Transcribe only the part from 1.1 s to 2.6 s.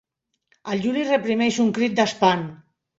reprimeix un crit d'espant.